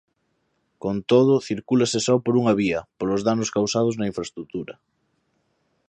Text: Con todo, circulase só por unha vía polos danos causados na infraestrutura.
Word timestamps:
Con 0.83 0.95
todo, 1.11 1.45
circulase 1.49 1.99
só 2.07 2.15
por 2.25 2.33
unha 2.41 2.53
vía 2.61 2.79
polos 2.99 3.21
danos 3.27 3.49
causados 3.55 3.95
na 3.95 4.09
infraestrutura. 4.11 4.73